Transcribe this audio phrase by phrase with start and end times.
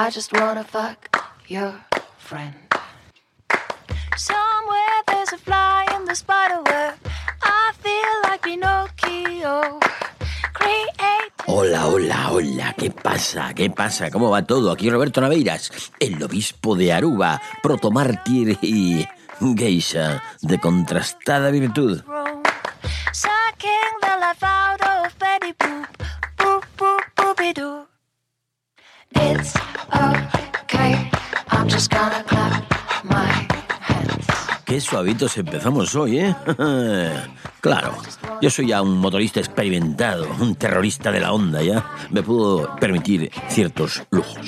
[0.00, 0.96] I just wanna fuck
[1.46, 1.74] your
[2.16, 2.54] friend.
[4.16, 6.94] Somewhere there's a fly in the spider web.
[7.42, 9.78] I feel like Pinocchio.
[10.54, 11.32] Create.
[11.44, 13.52] Hola, hola, hola, ¿qué pasa?
[13.52, 14.10] ¿Qué pasa?
[14.10, 14.72] ¿Cómo va todo?
[14.72, 15.70] Aquí Roberto Naveiras,
[16.00, 19.06] el obispo de Aruba, protomártir y
[19.54, 22.02] geisha de contrastada virtud.
[22.06, 22.40] room.
[34.64, 36.36] Qué suavitos empezamos hoy, ¿eh?
[37.60, 37.96] claro,
[38.40, 41.84] yo soy ya un motorista experimentado, un terrorista de la onda, ¿ya?
[42.10, 44.38] Me puedo permitir ciertos lujos.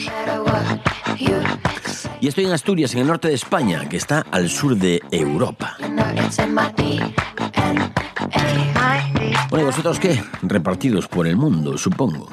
[2.20, 5.76] Y estoy en Asturias, en el norte de España, que está al sur de Europa.
[9.50, 10.22] Bueno, ¿y vosotros qué?
[10.42, 12.28] Repartidos por el mundo, supongo.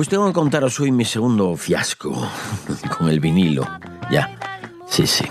[0.00, 2.10] Pues tengo que contaros hoy mi segundo fiasco
[2.96, 3.68] con el vinilo.
[4.10, 4.34] Ya,
[4.86, 5.26] sí, sí.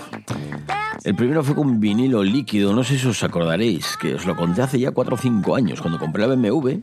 [1.02, 4.62] El primero fue con vinilo líquido, no sé si os acordaréis, que os lo conté
[4.62, 5.80] hace ya 4 o 5 años.
[5.80, 6.82] Cuando compré la BMW,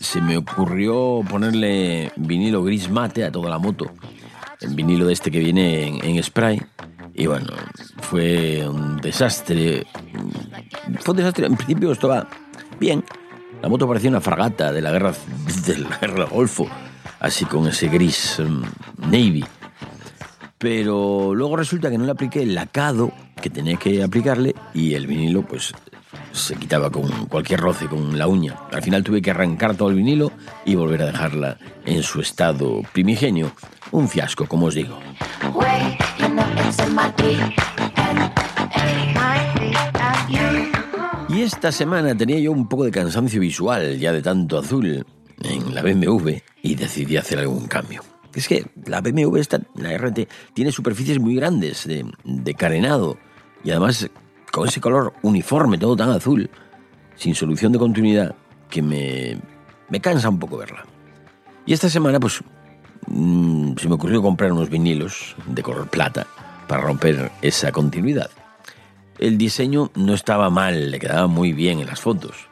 [0.00, 3.86] se me ocurrió ponerle vinilo gris mate a toda la moto.
[4.60, 6.60] El vinilo de este que viene en, en spray.
[7.14, 7.52] Y bueno,
[8.00, 9.86] fue un desastre.
[11.02, 11.46] Fue un desastre.
[11.46, 12.26] En principio estaba
[12.80, 13.04] bien.
[13.62, 15.12] La moto parecía una fragata de la guerra,
[15.66, 15.86] del
[16.26, 16.68] Golfo,
[17.20, 19.44] así con ese gris mm, navy.
[20.58, 25.06] Pero luego resulta que no le apliqué el lacado que tenía que aplicarle y el
[25.06, 25.72] vinilo pues
[26.32, 28.56] se quitaba con cualquier roce con la uña.
[28.72, 30.32] Al final tuve que arrancar todo el vinilo
[30.64, 33.52] y volver a dejarla en su estado primigenio.
[33.92, 34.98] Un fiasco, como os digo.
[41.28, 45.06] Y esta semana tenía yo un poco de cansancio visual ya de tanto azul
[45.42, 48.02] en la BMW y decidí hacer algún cambio.
[48.34, 53.18] Es que la BMW, esta, la RT, tiene superficies muy grandes de, carenado
[53.64, 54.08] y además
[54.52, 56.50] con ese color uniforme, todo tan azul,
[57.16, 58.34] sin solución de continuidad,
[58.70, 59.38] que me,
[59.88, 60.84] me cansa un poco verla.
[61.66, 62.40] Y esta semana, pues,
[63.08, 66.26] mm, se me ocurrió comprar unos vinilos de color plata
[66.66, 68.30] para romper esa continuidad.
[69.18, 72.48] El diseño no estaba mal, le quedaba muy bien en las fotos.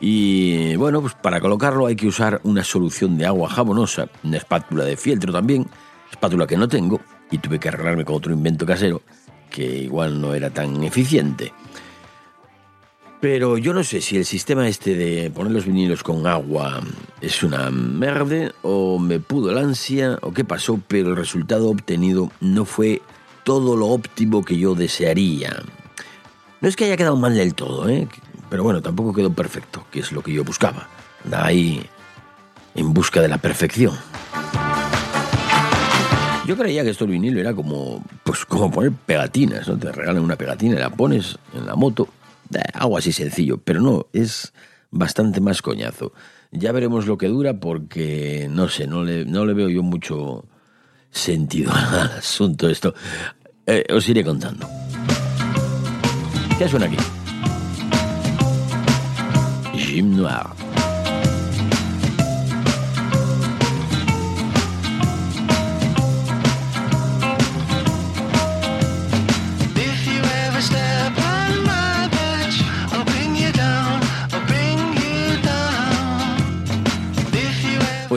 [0.00, 4.84] Y bueno, pues para colocarlo hay que usar una solución de agua jabonosa, una espátula
[4.84, 5.66] de fieltro también,
[6.10, 7.00] espátula que no tengo,
[7.30, 9.02] y tuve que arreglarme con otro invento casero
[9.50, 11.52] que igual no era tan eficiente.
[13.20, 16.80] Pero yo no sé si el sistema este de poner los vinilos con agua
[17.20, 22.30] es una merde o me pudo la ansia o qué pasó, pero el resultado obtenido
[22.40, 23.02] no fue
[23.42, 25.56] todo lo óptimo que yo desearía.
[26.60, 28.06] No es que haya quedado mal del todo, ¿eh?
[28.48, 30.88] Pero bueno, tampoco quedó perfecto, que es lo que yo buscaba.
[31.24, 31.84] Andaba ahí
[32.74, 33.96] en busca de la perfección.
[36.46, 39.76] Yo creía que esto el vinilo era como, pues como poner pegatinas, ¿no?
[39.78, 42.08] Te regalan una pegatina y la pones en la moto.
[42.72, 44.54] Algo así sencillo, pero no, es
[44.90, 46.14] bastante más coñazo.
[46.50, 50.46] Ya veremos lo que dura porque, no sé, no le, no le veo yo mucho
[51.10, 52.94] sentido al asunto esto.
[53.66, 54.66] Eh, os iré contando.
[56.58, 56.96] ¿Qué suena aquí?
[60.02, 60.57] Noir.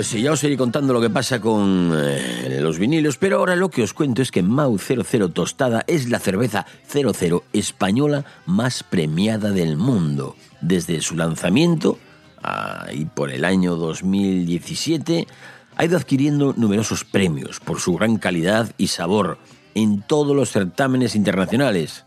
[0.02, 3.70] Pues ya os iré contando lo que pasa con eh, los vinilos, pero ahora lo
[3.70, 9.52] que os cuento es que Mau 00 Tostada es la cerveza 00 española más premiada
[9.52, 10.36] del mundo.
[10.60, 12.00] Desde su lanzamiento,
[12.42, 15.28] ah, y por el año 2017,
[15.76, 19.38] ha ido adquiriendo numerosos premios por su gran calidad y sabor
[19.76, 22.06] en todos los certámenes internacionales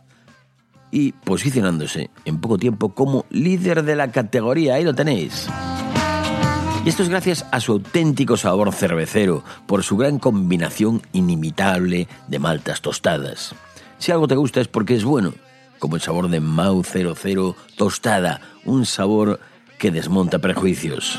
[0.90, 4.74] y posicionándose en poco tiempo como líder de la categoría.
[4.74, 5.48] Ahí lo tenéis.
[6.84, 12.38] Y esto es gracias a su auténtico sabor cervecero, por su gran combinación inimitable de
[12.38, 13.54] maltas tostadas.
[13.96, 15.32] Si algo te gusta es porque es bueno,
[15.78, 19.40] como el sabor de Mau 00 tostada, un sabor
[19.78, 21.18] que desmonta prejuicios.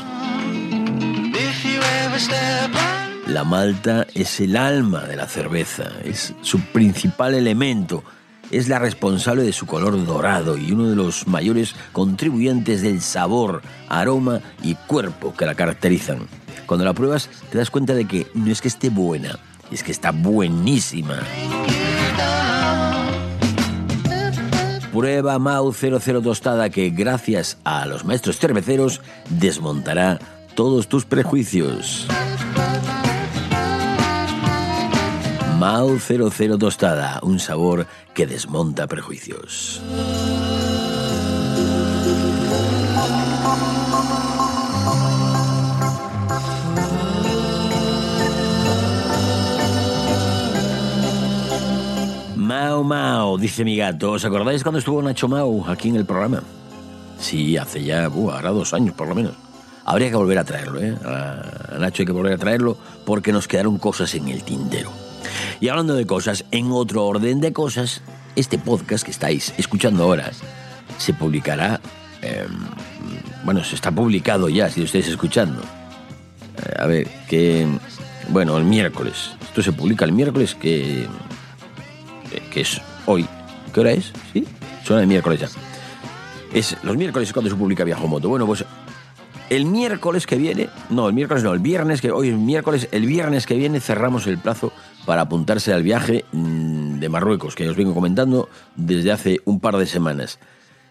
[3.26, 8.04] La malta es el alma de la cerveza, es su principal elemento,
[8.50, 13.62] es la responsable de su color dorado y uno de los mayores contribuyentes del sabor,
[13.88, 16.28] aroma y cuerpo que la caracterizan.
[16.66, 19.38] Cuando la pruebas te das cuenta de que no es que esté buena,
[19.70, 21.20] es que está buenísima.
[24.92, 30.18] Prueba Mau 00 tostada que gracias a los maestros cerveceros desmontará
[30.54, 32.08] todos tus prejuicios.
[35.66, 39.82] Mau 00 tostada, un sabor que desmonta prejuicios.
[52.36, 54.12] Mau Mau, dice mi gato.
[54.12, 56.44] ¿Os acordáis cuando estuvo Nacho Mau aquí en el programa?
[57.18, 59.34] Sí, hace ya, ahora dos años por lo menos.
[59.84, 60.96] Habría que volver a traerlo, ¿eh?
[61.04, 65.05] A Nacho hay que volver a traerlo porque nos quedaron cosas en el tintero.
[65.60, 68.02] Y hablando de cosas, en otro orden de cosas,
[68.34, 70.30] este podcast que estáis escuchando ahora
[70.98, 71.80] se publicará,
[72.22, 72.46] eh,
[73.44, 75.62] bueno, se está publicado ya, si lo estáis escuchando.
[75.62, 77.66] Eh, a ver, que,
[78.28, 79.32] bueno, el miércoles.
[79.42, 81.06] Esto se publica el miércoles que, eh,
[82.50, 83.26] que es hoy.
[83.72, 84.12] ¿Qué hora es?
[84.32, 84.46] ¿Sí?
[84.84, 85.48] Suena de miércoles ya.
[86.52, 88.28] Es los miércoles es cuando se publica Viajomoto.
[88.28, 88.64] Bueno, pues
[89.50, 93.06] el miércoles que viene, no, el miércoles no, el viernes que hoy es miércoles, el
[93.06, 94.72] viernes que viene cerramos el plazo
[95.06, 99.76] para apuntarse al viaje mm, de Marruecos, que os vengo comentando desde hace un par
[99.76, 100.38] de semanas.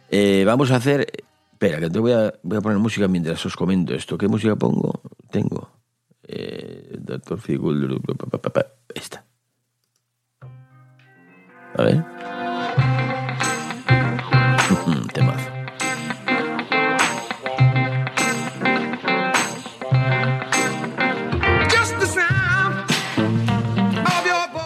[0.10, 1.08] Eh, vamos a hacer,
[1.52, 4.18] espera, que te voy a, voy a poner música mientras os comento esto.
[4.18, 5.02] ¿Qué música pongo?
[5.30, 5.70] Tengo.
[6.24, 7.40] Eh, Doctor
[8.96, 9.26] esta.
[11.78, 12.35] A ver.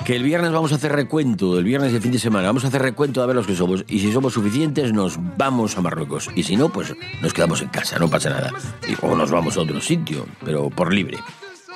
[0.10, 2.70] Que el viernes vamos a hacer recuento, el viernes de fin de semana, vamos a
[2.70, 3.86] hacer recuento a ver los que somos.
[3.88, 6.32] Y si somos suficientes, nos vamos a Marruecos.
[6.34, 8.52] Y si no, pues nos quedamos en casa, no pasa nada.
[8.88, 11.20] Y luego nos vamos a otro sitio, pero por libre.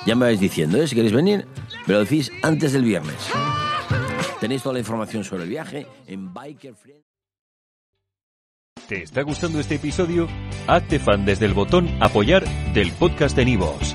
[0.04, 0.88] Ya me vais diciendo, ¿eh?
[0.88, 1.46] Si queréis venir,
[1.86, 3.14] me lo decís antes del viernes.
[4.40, 7.02] Tenéis toda la información sobre el viaje en Biker Friend.
[8.88, 10.26] ¿Te está gustando este episodio?
[10.66, 12.44] Hazte fan desde el botón Apoyar
[12.74, 13.94] del podcast de Nivos.